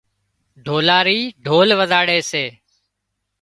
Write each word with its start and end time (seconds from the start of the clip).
ڍولاري 0.65 1.19
ڍول 1.45 1.69
وزاڙي 1.79 2.19
سي 2.31 2.45